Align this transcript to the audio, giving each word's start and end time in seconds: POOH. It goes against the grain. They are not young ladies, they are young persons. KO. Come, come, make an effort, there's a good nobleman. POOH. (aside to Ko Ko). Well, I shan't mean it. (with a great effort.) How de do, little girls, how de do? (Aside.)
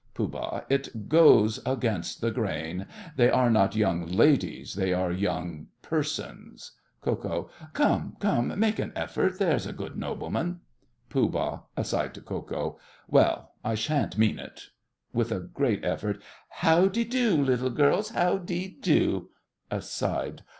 POOH. 0.15 0.65
It 0.67 1.09
goes 1.09 1.59
against 1.63 2.21
the 2.21 2.31
grain. 2.31 2.87
They 3.17 3.29
are 3.29 3.51
not 3.51 3.75
young 3.75 4.07
ladies, 4.07 4.73
they 4.73 4.93
are 4.93 5.11
young 5.11 5.67
persons. 5.83 6.71
KO. 7.01 7.51
Come, 7.73 8.17
come, 8.19 8.59
make 8.59 8.79
an 8.79 8.93
effort, 8.95 9.37
there's 9.37 9.67
a 9.67 9.73
good 9.73 9.97
nobleman. 9.97 10.61
POOH. 11.11 11.67
(aside 11.77 12.15
to 12.15 12.21
Ko 12.21 12.41
Ko). 12.41 12.79
Well, 13.07 13.53
I 13.63 13.75
shan't 13.75 14.17
mean 14.17 14.39
it. 14.39 14.69
(with 15.13 15.31
a 15.31 15.39
great 15.39 15.85
effort.) 15.85 16.19
How 16.49 16.87
de 16.87 17.03
do, 17.03 17.37
little 17.37 17.69
girls, 17.69 18.09
how 18.09 18.39
de 18.39 18.69
do? 18.69 19.29
(Aside.) 19.69 20.41